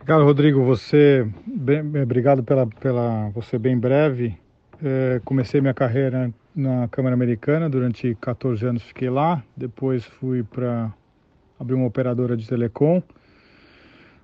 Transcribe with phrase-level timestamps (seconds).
[0.00, 0.64] Obrigado, Rodrigo.
[0.64, 4.34] Você, bem, obrigado pela, pela você bem breve.
[4.82, 9.44] É, comecei minha carreira na Câmara Americana durante 14 anos, fiquei lá.
[9.54, 10.90] Depois fui para
[11.58, 13.02] abrir uma operadora de telecom.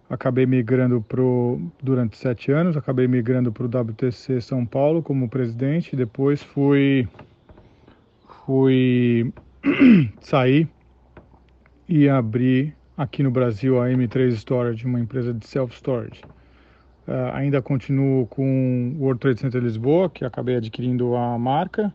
[0.09, 2.74] Acabei migrando pro durante sete anos.
[2.74, 5.95] Acabei migrando para o WTC São Paulo como presidente.
[5.95, 7.06] Depois fui
[8.47, 9.31] fui
[10.21, 10.67] sair
[11.87, 16.23] e abrir aqui no Brasil a M3 Storage, uma empresa de self-storage.
[17.06, 21.93] Uh, ainda continuo com o World Trade Center Lisboa, que acabei adquirindo a marca,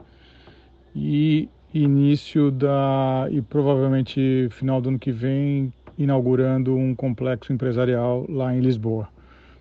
[0.95, 8.53] e início da e provavelmente final do ano que vem inaugurando um complexo empresarial lá
[8.53, 9.07] em Lisboa.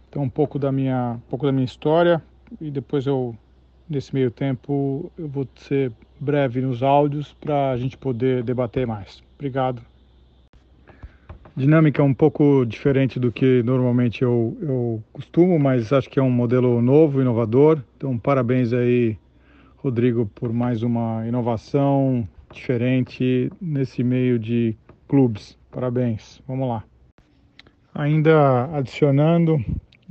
[0.09, 2.20] Então um pouco da minha um pouco da minha história
[2.60, 3.37] e depois eu
[3.88, 9.23] nesse meio tempo eu vou ser breve nos áudios para a gente poder debater mais.
[9.37, 9.80] Obrigado
[11.60, 16.23] dinâmica é um pouco diferente do que normalmente eu, eu costumo, mas acho que é
[16.23, 17.82] um modelo novo, inovador.
[17.96, 19.16] Então, parabéns aí,
[19.76, 24.76] Rodrigo, por mais uma inovação diferente nesse meio de
[25.07, 25.57] clubes.
[25.70, 26.43] Parabéns.
[26.48, 26.82] Vamos lá.
[27.95, 29.63] Ainda adicionando,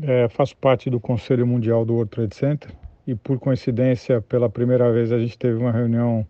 [0.02, 2.72] é, faço parte do Conselho Mundial do World Trade Center
[3.08, 6.26] e, por coincidência, pela primeira vez a gente teve uma reunião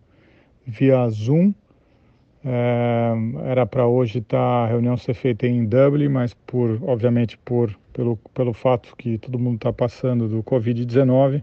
[0.66, 1.52] via Zoom
[2.44, 3.12] é,
[3.44, 7.76] era para hoje estar tá, a reunião ser feita em Dublin, mas por, obviamente, por
[7.92, 11.42] pelo pelo fato que todo mundo está passando do Covid-19,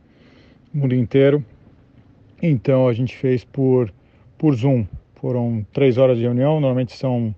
[0.74, 1.44] mundo inteiro.
[2.42, 3.94] Então a gente fez por
[4.38, 4.86] por Zoom.
[5.16, 6.60] Foram três horas de reunião.
[6.60, 7.34] Normalmente são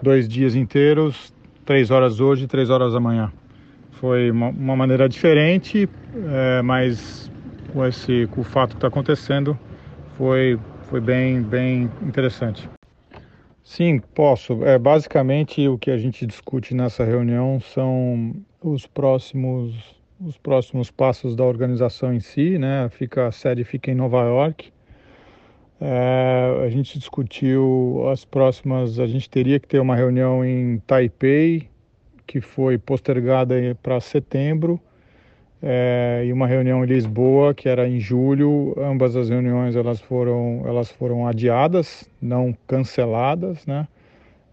[0.00, 1.32] dois dias inteiros,
[1.64, 3.32] três horas hoje, três horas amanhã.
[3.92, 5.88] Foi uma, uma maneira diferente,
[6.28, 7.30] é, mas
[7.72, 9.58] com esse com o fato que está acontecendo,
[10.16, 10.58] foi
[10.88, 12.68] foi bem bem interessante.
[13.72, 14.62] Sim, posso.
[14.66, 19.74] É, basicamente, o que a gente discute nessa reunião são os próximos,
[20.20, 22.90] os próximos passos da organização em si, né?
[22.90, 24.70] Fica, a sede fica em Nova York.
[25.80, 29.00] É, a gente discutiu as próximas.
[29.00, 31.66] A gente teria que ter uma reunião em Taipei,
[32.26, 34.78] que foi postergada para setembro
[35.62, 38.74] é, e uma reunião em Lisboa que era em julho.
[38.78, 43.86] Ambas as reuniões elas foram elas foram adiadas, não canceladas, né?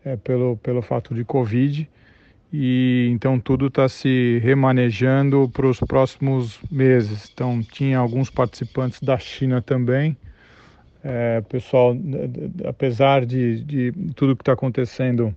[0.05, 1.89] É, pelo pelo fato de Covid
[2.51, 7.29] e então tudo está se remanejando para os próximos meses.
[7.33, 10.17] Então tinha alguns participantes da China também.
[11.03, 11.95] É, pessoal,
[12.67, 15.33] apesar de, de tudo que está acontecendo,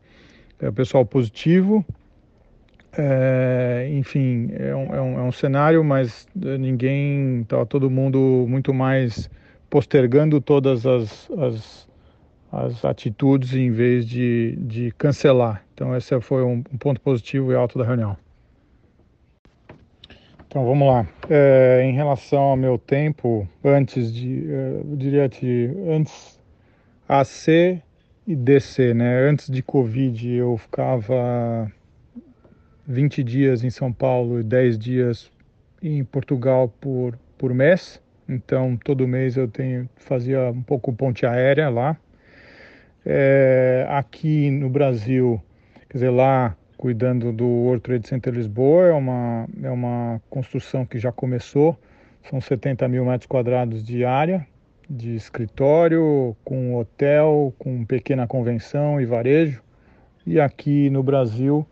[0.61, 1.85] é pessoal positivo,
[2.97, 8.75] é, enfim, é um, é, um, é um, cenário, mas ninguém, está todo mundo muito
[8.75, 9.31] mais
[9.71, 11.89] postergando todas as, as,
[12.53, 15.65] as atitudes em vez de, de cancelar.
[15.73, 18.17] Então esse foi um, um ponto positivo e alto da reunião.
[20.47, 21.07] Então vamos lá.
[21.31, 26.39] É, em relação ao meu tempo, antes de, é, eu diria que antes
[27.09, 27.81] AC
[28.27, 29.29] e DC, né?
[29.31, 31.73] Antes de Covid eu ficava
[32.87, 35.31] 20 dias em São Paulo e 10 dias
[35.83, 38.01] em Portugal por, por mês.
[38.29, 41.97] Então, todo mês eu tenho fazia um pouco ponte aérea lá.
[43.05, 45.43] É, aqui no Brasil,
[45.89, 50.99] quer dizer, lá cuidando do World Trade Center Lisboa, é uma, é uma construção que
[50.99, 51.79] já começou.
[52.29, 54.47] São 70 mil metros quadrados de área,
[54.89, 59.63] de escritório, com hotel, com pequena convenção e varejo.
[60.25, 61.67] E aqui no Brasil,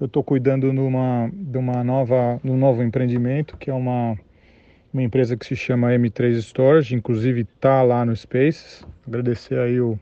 [0.00, 4.16] eu estou cuidando numa, de uma nova, um novo empreendimento, que é uma,
[4.92, 8.84] uma empresa que se chama M3 Storage, inclusive está lá no Spaces.
[9.06, 9.98] Agradecer aí o,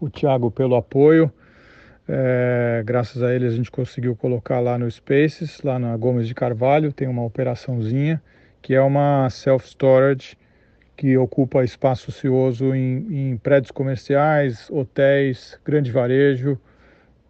[0.00, 1.32] o Thiago pelo apoio.
[2.08, 6.34] É, graças a ele a gente conseguiu colocar lá no Spaces, lá na Gomes de
[6.34, 8.20] Carvalho, tem uma operaçãozinha
[8.64, 10.38] que é uma self-storage
[10.96, 16.58] que ocupa espaço ocioso em, em prédios comerciais, hotéis, grande varejo,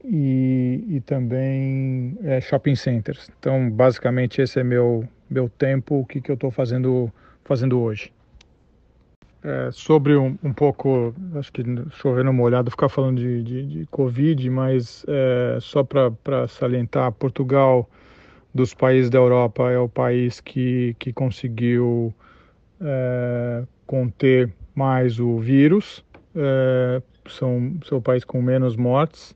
[0.05, 3.31] e, e também é, shopping centers.
[3.39, 7.11] Então, basicamente, esse é meu, meu tempo, o que, que eu estou fazendo,
[7.45, 8.13] fazendo hoje.
[9.43, 13.87] É, sobre um, um, pouco, acho que chovendo uma olhada, ficar falando de, de, de
[13.87, 17.89] Covid, mas é, só para salientar, Portugal,
[18.55, 22.15] dos países da Europa, é o país que, que conseguiu
[22.81, 26.03] é, conter mais o vírus,
[26.35, 29.35] é, são, são o país com menos mortes,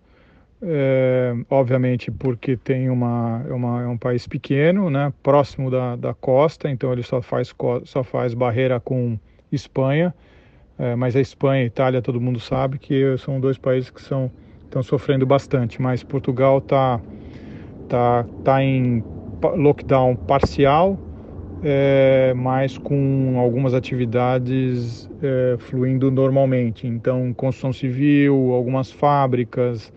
[0.63, 6.15] é, obviamente porque tem uma, é uma, é um país pequeno, né, próximo da, da
[6.15, 9.19] costa, então ele só faz, só faz barreira com
[9.53, 10.15] Espanha,
[10.79, 14.31] é, mas a Espanha e Itália todo mundo sabe que são dois países que são,
[14.65, 17.01] estão sofrendo bastante, mas Portugal está
[17.89, 19.03] tá, tá em
[19.57, 20.99] lockdown parcial,
[21.63, 26.87] é, mas com algumas atividades é, fluindo normalmente.
[26.87, 29.93] Então, construção civil, algumas fábricas,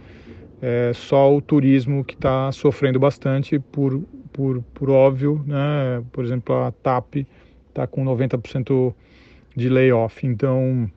[0.61, 3.99] é, só o turismo que está sofrendo bastante por,
[4.31, 6.03] por, por óbvio, né?
[6.11, 7.25] Por exemplo, a TAP
[7.69, 8.93] está com 90%
[9.55, 10.89] de layoff, então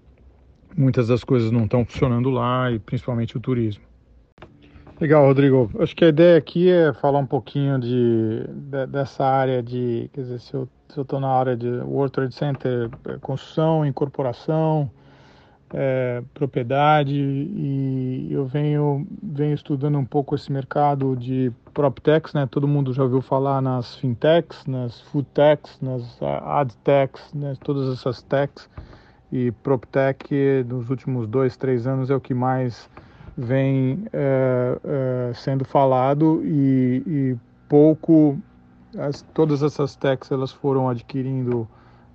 [0.77, 3.83] muitas das coisas não estão funcionando lá e principalmente o turismo.
[5.01, 5.71] Legal, Rodrigo.
[5.81, 10.21] Acho que a ideia aqui é falar um pouquinho de, de dessa área de, quer
[10.21, 14.91] dizer, se eu estou na área de World Trade Center, é, construção, incorporação,
[15.77, 22.47] é, propriedade e eu venho, venho estudando um pouco esse mercado de PropTechs, né?
[22.49, 27.55] Todo mundo já ouviu falar nas fintechs, nas foodtechs, nas adtechs, né?
[27.65, 28.71] todas essas techs
[29.33, 32.89] e PropTech nos últimos dois, três anos é o que mais
[33.37, 37.37] vem é, é, sendo falado e, e
[37.69, 38.39] pouco
[38.97, 41.69] as, todas essas techs elas foram adquirindo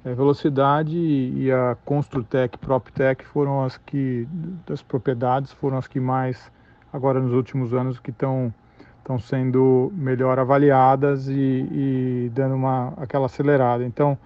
[0.03, 4.27] velocidade e, e, a Construtec, PropTech foram as que
[4.65, 6.51] das propriedades foram as que mais
[6.91, 8.53] agora nos últimos anos que estão
[8.99, 13.83] estão sendo melhor avaliadas e, e, dando uma aquela acelerada.
[13.83, 14.17] Então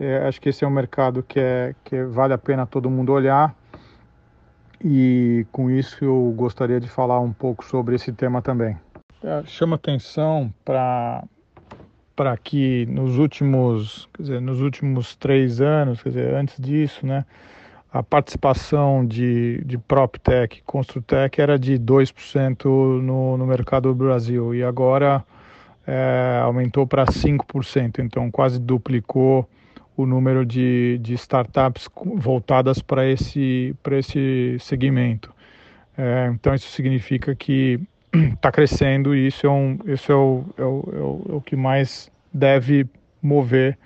[0.00, 3.12] é, acho que esse é um mercado que é que vale a pena todo mundo
[3.12, 3.54] olhar
[4.82, 8.76] e com isso eu gostaria de falar um pouco sobre esse tema também.
[9.22, 11.24] É, chama atenção para
[12.14, 17.24] para que nos últimos, quer dizer, nos últimos três anos, quer dizer, antes disso, né,
[17.92, 24.64] a participação de, de PropTech, Construtec era de 2% no, no mercado do Brasil e
[24.64, 25.24] agora
[25.86, 29.48] é, aumentou para 5%, então quase duplicou
[29.96, 35.32] o número de, de startups voltadas para esse, esse segmento.
[35.96, 37.80] É, então, isso significa que
[38.32, 41.56] está crescendo e isso é, um, isso é o, é, o, é, o, é que
[41.56, 42.86] mais deve
[43.22, 43.78] mover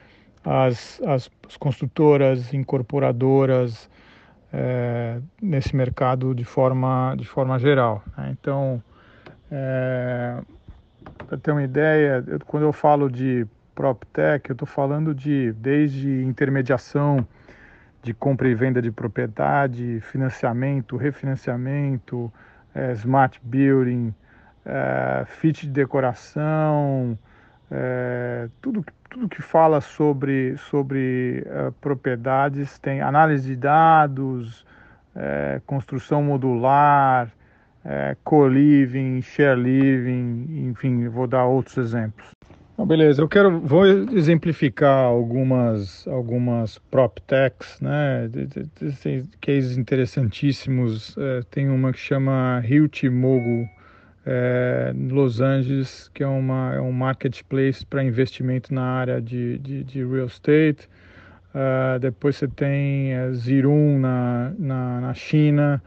[0.45, 3.89] as, as, as construtoras, incorporadoras
[4.53, 8.03] é, nesse mercado de forma, de forma geral.
[8.17, 8.37] Né?
[8.39, 8.83] Então,
[9.51, 10.39] é,
[11.27, 16.23] para ter uma ideia, eu, quando eu falo de PropTech, eu estou falando de desde
[16.23, 17.27] intermediação
[18.03, 22.33] de compra e venda de propriedade, financiamento, refinanciamento,
[22.79, 24.15] é, smart building,
[24.65, 27.19] é, fit de decoração,
[27.71, 34.65] é, tudo, tudo que fala sobre, sobre é, propriedades tem análise de dados,
[35.17, 37.29] é, construção modular,
[37.85, 42.38] é, co-living, share living, enfim, vou dar outros exemplos.
[42.87, 48.31] Beleza, eu quero vou exemplificar algumas algumas prop techs, né?
[49.03, 51.17] Tem cases interessantíssimos.
[51.19, 53.69] É, tem uma que chama Hilti Mogul
[54.25, 59.83] é, Los Angeles, que é uma é um marketplace para investimento na área de, de,
[59.83, 60.89] de real estate.
[61.55, 65.83] Uh, depois você tem a Zirun na, na, na China,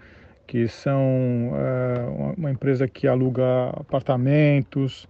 [0.46, 5.08] que são uh, uma empresa que aluga apartamentos.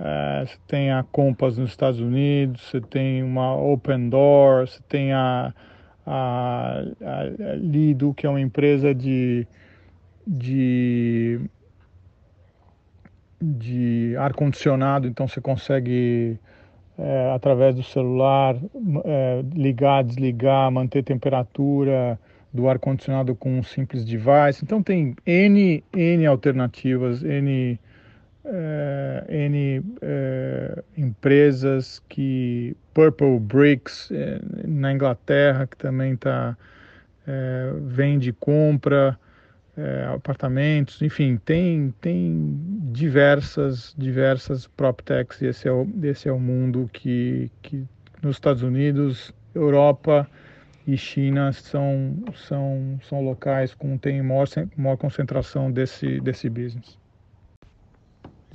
[0.00, 5.12] É, você tem a Compass nos Estados Unidos, você tem uma Open Door, você tem
[5.12, 5.52] a,
[6.06, 9.44] a, a Lido, que é uma empresa de,
[10.24, 11.40] de,
[13.42, 16.38] de ar-condicionado, então você consegue,
[16.96, 18.54] é, através do celular,
[19.04, 22.16] é, ligar, desligar, manter temperatura
[22.52, 24.62] do ar-condicionado com um simples device.
[24.62, 27.78] Então tem N, N alternativas, N
[28.44, 34.14] uh, N uh, empresas que Purple Bricks uh,
[34.66, 36.56] na Inglaterra que também está
[37.82, 39.18] vende compra
[40.14, 42.58] apartamentos, enfim, tem tem
[42.90, 47.86] diversas diversas proptechs e esse é o, esse é o mundo que, que
[48.22, 50.26] nos Estados Unidos, Europa
[50.86, 56.97] e China são são são locais com tem maior, maior concentração desse desse business.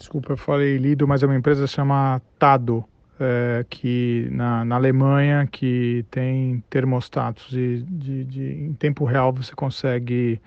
[0.04, 2.84] Desculpa, eu falei Lido, mas é uma empresa chamada Tado,
[3.18, 9.56] é, que na, na, Alemanha que tem termostatos de, de, de, em tempo real você
[9.56, 10.42] consegue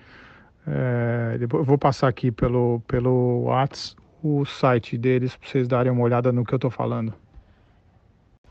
[0.67, 5.91] é, depois eu vou passar aqui pelo pelo WhatsApp o site deles para vocês darem
[5.91, 7.11] uma olhada no que eu estou falando.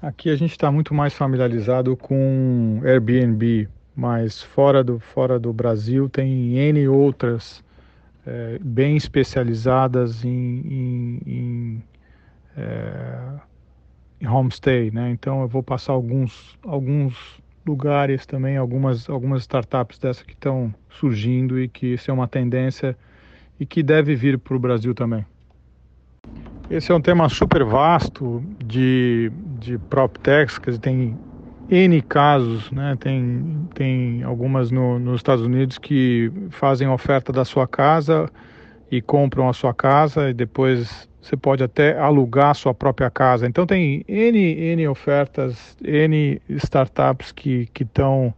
[0.02, 6.08] Aqui a gente está muito mais familiarizado com Airbnb, mas fora do fora do Brasil
[6.08, 7.64] tem n outras
[8.26, 11.82] é, bem especializadas em, em, em,
[12.56, 13.18] é,
[14.20, 15.10] em, homestay, né?
[15.10, 21.60] Então eu vou passar alguns, alguns lugares também, algumas, algumas startups dessas que estão surgindo
[21.60, 22.96] e que isso é uma tendência
[23.58, 25.24] e que deve vir para o Brasil também.
[26.68, 29.30] Esse é um tema super vasto de,
[29.60, 31.16] de PropTechs, que tem
[31.68, 32.96] N casos, né?
[33.00, 38.30] Tem, tem algumas no, nos Estados Unidos que fazem oferta da sua casa
[38.90, 43.46] e compram a sua casa e depois você pode até alugar a sua própria casa.
[43.46, 48.32] Então tem N, N ofertas, N startups que estão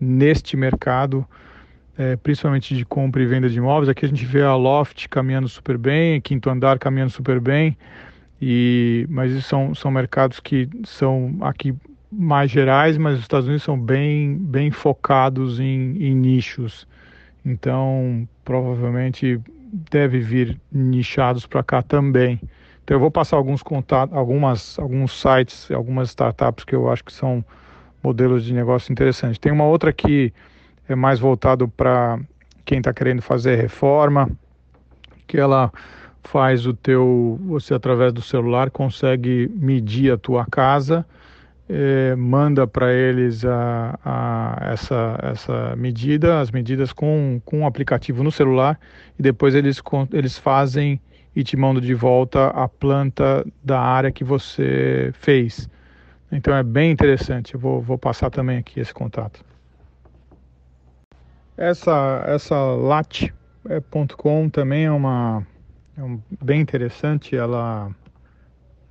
[0.00, 1.26] neste mercado,
[1.96, 3.88] é, principalmente de compra e venda de imóveis.
[3.88, 7.76] Aqui a gente vê a Loft caminhando super bem, Quinto Andar caminhando super bem,
[8.40, 11.74] e, mas são, são mercados que são aqui
[12.10, 16.86] mais gerais, mas os Estados Unidos são bem, bem focados em, em nichos.
[17.44, 19.40] Então, provavelmente
[19.90, 22.40] deve vir nichados para cá também.
[22.82, 27.12] Então, eu vou passar alguns contatos, algumas, alguns sites, algumas startups que eu acho que
[27.12, 27.44] são
[28.02, 29.38] modelos de negócio interessantes.
[29.38, 30.32] Tem uma outra que
[30.88, 32.18] é mais voltado para
[32.64, 34.30] quem está querendo fazer reforma,
[35.26, 35.70] que ela
[36.24, 41.04] faz o teu, você através do celular consegue medir a tua casa
[41.68, 48.22] eh, manda para eles a, a, essa, essa medida, as medidas com, com um aplicativo
[48.22, 48.78] no celular
[49.18, 49.82] e depois eles,
[50.12, 51.00] eles fazem
[51.36, 55.68] e te mandam de volta a planta da área que você fez.
[56.32, 59.44] Então é bem interessante, eu vou, vou passar também aqui esse contato.
[61.56, 65.46] Essa, essa lat.com também é uma
[65.96, 67.90] é um, bem interessante, ela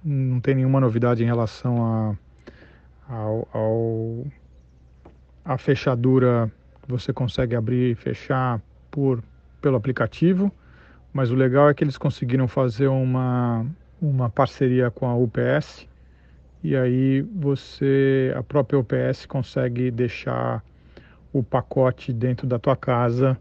[0.03, 2.26] não tem nenhuma novidade em relação a
[3.09, 4.25] ao, ao
[5.45, 6.51] a fechadura
[6.87, 8.61] você consegue abrir e fechar
[8.91, 9.23] por
[9.61, 10.51] pelo aplicativo,
[11.11, 13.65] mas o legal é que eles conseguiram fazer uma
[14.01, 15.87] uma parceria com a UPS
[16.63, 20.63] e aí você a própria UPS consegue deixar
[21.33, 23.37] o pacote dentro da tua casa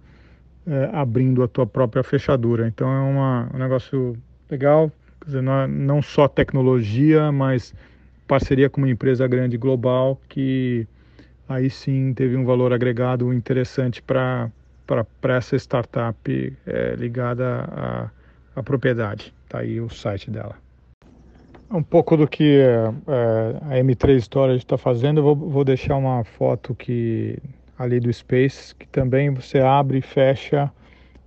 [0.67, 2.67] é, abrindo a tua própria fechadura.
[2.67, 4.17] Então é uma, um negócio
[4.51, 7.75] legal, quer dizer, não, é, não só tecnologia, mas
[8.27, 10.87] parceria com uma empresa grande global que
[11.49, 14.51] aí sim teve um valor agregado interessante para
[15.29, 18.11] essa startup é, ligada
[18.55, 19.33] à, propriedade.
[19.45, 20.57] Está aí o site dela.
[21.71, 26.25] Um pouco do que é, é a M3 Storage está fazendo, vou, vou deixar uma
[26.25, 27.39] foto que
[27.79, 30.71] ali do Space, que também você abre e fecha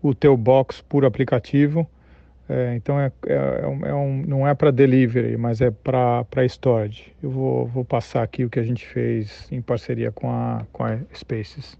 [0.02, 1.88] o teu box por aplicativo
[2.50, 7.14] é, então é, é, é, um, é não é para delivery, mas é para storage.
[7.22, 10.84] Eu vou, vou passar aqui o que a gente fez em parceria com a, com
[10.84, 11.78] a Spaces.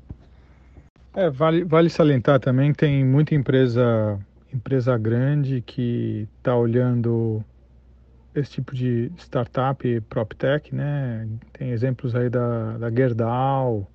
[1.16, 4.20] É, vale, vale salientar também que tem muita empresa,
[4.54, 7.44] empresa grande que está olhando
[8.36, 11.28] esse tipo de startup PropTech, né?
[11.52, 13.90] Tem exemplos aí da, da Gerdau,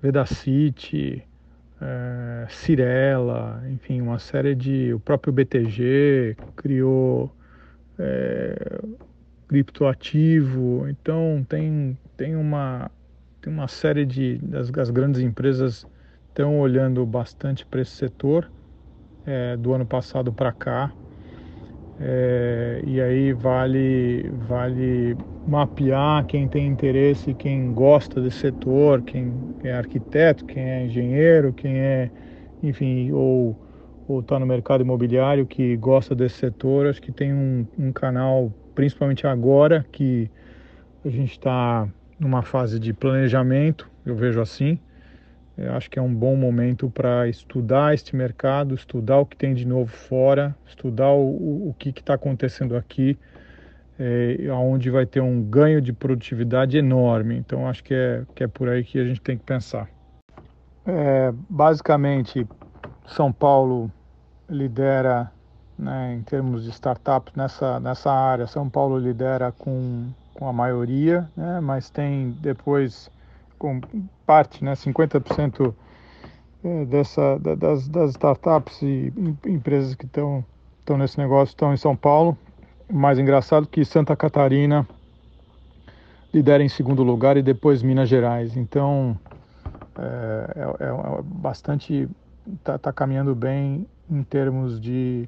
[0.00, 1.24] Vedacity,
[1.84, 4.94] é, Cirela, enfim, uma série de.
[4.94, 7.30] O próprio BTG criou
[7.98, 8.80] é,
[9.46, 12.90] criptoativo, então tem, tem, uma,
[13.42, 14.40] tem uma série de.
[14.54, 15.86] As, as grandes empresas
[16.28, 18.50] estão olhando bastante para esse setor
[19.26, 20.90] é, do ano passado para cá.
[22.00, 29.32] É, e aí vale, vale mapear quem tem interesse, quem gosta desse setor, quem
[29.62, 32.10] é arquiteto, quem é engenheiro, quem é,
[32.62, 33.56] enfim, ou
[34.20, 36.86] está no mercado imobiliário que gosta desse setor.
[36.86, 40.30] Acho que tem um, um canal, principalmente agora que
[41.04, 44.78] a gente está numa fase de planejamento, eu vejo assim,
[45.56, 49.54] eu acho que é um bom momento para estudar este mercado, estudar o que tem
[49.54, 53.16] de novo fora, estudar o, o que está acontecendo aqui,
[53.98, 57.36] é, onde vai ter um ganho de produtividade enorme.
[57.36, 59.88] Então acho que é, que é por aí que a gente tem que pensar.
[60.86, 62.46] É, basicamente,
[63.06, 63.90] São Paulo
[64.50, 65.30] lidera
[65.78, 68.46] né, em termos de startups nessa, nessa área.
[68.46, 73.08] São Paulo lidera com, com a maioria, né, mas tem depois
[73.58, 73.80] com
[74.26, 75.74] parte, né, 50%
[76.64, 79.12] é, dessa, das, das startups e
[79.46, 80.44] empresas que estão
[80.80, 82.36] estão nesse negócio estão em São Paulo.
[82.92, 84.86] Mais engraçado que Santa Catarina
[86.32, 88.54] lidera em segundo lugar e depois Minas Gerais.
[88.54, 89.18] Então
[89.98, 92.08] é, é, é bastante
[92.46, 95.26] está tá caminhando bem em termos de,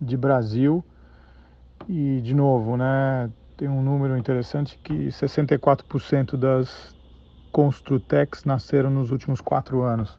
[0.00, 0.82] de Brasil
[1.86, 3.30] e de novo, né?
[3.56, 6.93] Tem um número interessante que 64% das
[7.54, 10.18] Construtex nasceram nos últimos quatro anos.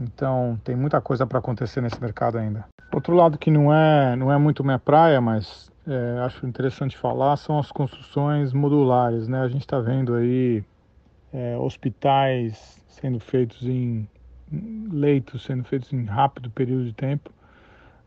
[0.00, 2.64] Então tem muita coisa para acontecer nesse mercado ainda.
[2.92, 7.36] Outro lado que não é, não é muito minha praia, mas é, acho interessante falar,
[7.38, 9.26] são as construções modulares.
[9.26, 9.40] Né?
[9.40, 10.62] A gente está vendo aí
[11.32, 14.08] é, hospitais sendo feitos em
[14.92, 17.32] leitos, sendo feitos em rápido período de tempo.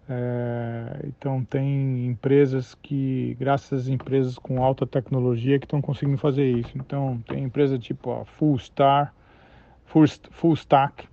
[0.09, 6.49] É, então tem empresas que, graças às empresas com alta tecnologia, que estão conseguindo fazer
[6.49, 6.71] isso.
[6.75, 9.13] Então tem empresa tipo a Full Star,
[9.85, 11.07] Full, Full Stack,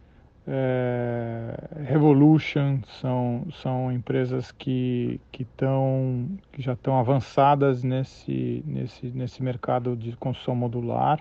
[0.47, 9.43] é, Revolution, são, são empresas que, que, tão, que já estão avançadas nesse, nesse, nesse
[9.43, 11.21] mercado de construção modular.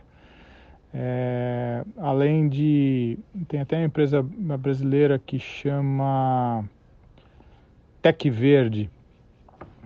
[0.93, 3.17] É, além de.
[3.47, 6.63] Tem até uma empresa brasileira que chama
[8.03, 8.89] Tec Verde,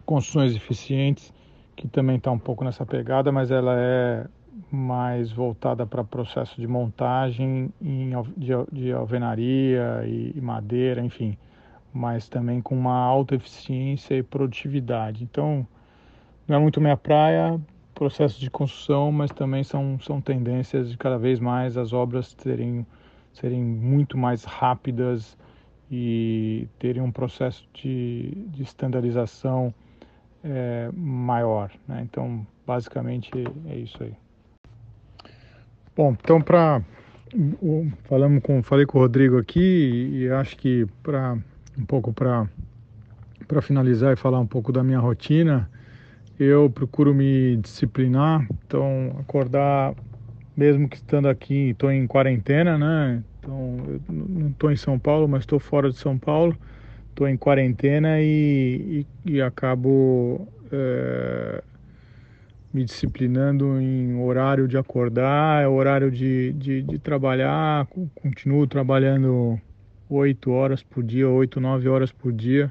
[0.04, 1.32] Construções Eficientes,
[1.76, 4.26] que também está um pouco nessa pegada, mas ela é
[4.72, 11.38] mais voltada para processo de montagem em, de, de alvenaria e, e madeira, enfim,
[11.94, 15.24] mas também com uma alta eficiência e produtividade.
[15.24, 15.66] Então,
[16.48, 17.62] não é muito minha praia,
[17.94, 22.84] processo de construção, mas também são, são tendências de cada vez mais as obras terem,
[23.32, 25.38] serem muito mais rápidas
[25.90, 29.74] e terem um processo de, de estandarização
[30.44, 31.72] é, maior.
[31.88, 32.02] Né?
[32.04, 33.32] Então, basicamente
[33.68, 34.14] é isso aí.
[35.96, 36.82] Bom, então para
[38.04, 41.38] falamos com falei com o Rodrigo aqui e acho que para
[41.78, 42.48] um pouco para
[43.48, 45.70] para finalizar e falar um pouco da minha rotina,
[46.38, 49.96] eu procuro me disciplinar, então acordar
[50.56, 53.24] mesmo que estando aqui, estou em quarentena, né?
[53.48, 56.54] Então, eu não estou em São Paulo, mas estou fora de São Paulo,
[57.10, 61.64] estou em quarentena e, e, e acabo é,
[62.74, 69.58] me disciplinando em horário de acordar, é horário de, de, de trabalhar, continuo trabalhando
[70.10, 72.70] oito horas por dia, oito, nove horas por dia,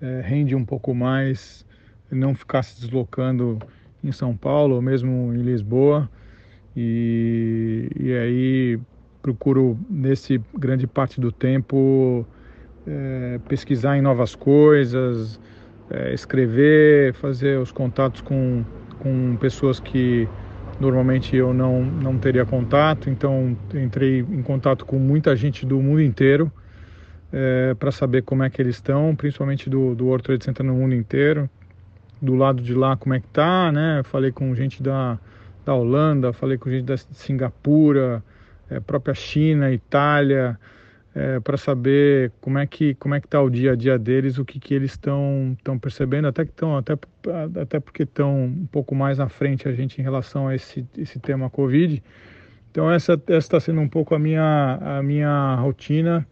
[0.00, 1.66] é, rende um pouco mais,
[2.10, 3.58] não ficar se deslocando
[4.02, 6.08] em São Paulo ou mesmo em Lisboa.
[6.74, 8.80] E, e aí
[9.22, 12.26] procuro nesse grande parte do tempo
[12.86, 15.40] é, pesquisar em novas coisas,
[15.90, 18.64] é, escrever, fazer os contatos com
[19.00, 20.28] com pessoas que
[20.78, 26.00] normalmente eu não, não teria contato, então entrei em contato com muita gente do mundo
[26.00, 26.50] inteiro
[27.32, 30.74] é, para saber como é que eles estão, principalmente do, do World Trade Center no
[30.74, 31.50] mundo inteiro,
[32.20, 34.02] do lado de lá como é que tá, né?
[34.04, 35.18] Falei com gente da,
[35.64, 38.22] da Holanda, falei com gente da Singapura,
[38.70, 40.58] é, própria China, Itália,
[41.14, 44.38] é, para saber como é que como é que está o dia a dia deles,
[44.38, 46.96] o que, que eles estão estão percebendo, até que estão até
[47.60, 51.18] até porque estão um pouco mais à frente a gente em relação a esse esse
[51.18, 52.02] tema Covid.
[52.70, 56.26] Então essa está sendo um pouco a minha a minha rotina,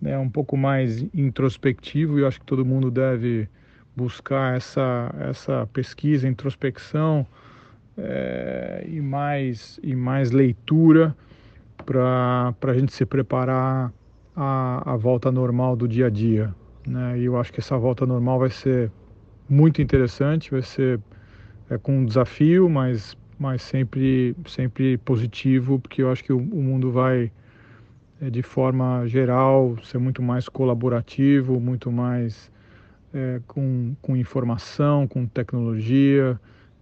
[0.00, 2.18] né, um pouco mais introspectivo.
[2.18, 3.48] E eu acho que todo mundo deve
[3.96, 7.26] buscar essa essa pesquisa, introspecção
[7.96, 11.16] é, e mais e mais leitura
[11.84, 13.92] para a gente se preparar
[14.36, 16.54] a, a volta normal do dia a dia.
[16.86, 17.18] Né?
[17.18, 18.90] E eu acho que essa volta normal vai ser
[19.48, 21.00] muito interessante, vai ser
[21.70, 26.62] é, com um desafio, mas, mas sempre, sempre positivo, porque eu acho que o, o
[26.62, 27.32] mundo vai,
[28.20, 32.50] é, de forma geral, ser muito mais colaborativo, muito mais
[33.12, 36.38] é, com, com informação, com tecnologia.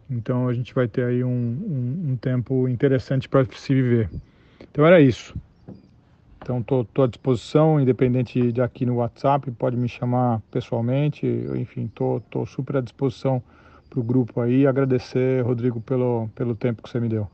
[0.08, 4.10] Então a gente vai ter aí um, um, um tempo interessante para se viver.
[4.76, 5.34] Então era isso.
[6.36, 12.44] Então estou à disposição, independente de aqui no WhatsApp, pode me chamar pessoalmente, enfim, estou
[12.44, 13.42] super à disposição
[13.88, 14.66] para o grupo aí.
[14.66, 17.26] Agradecer, Rodrigo, pelo, pelo tempo que você me deu.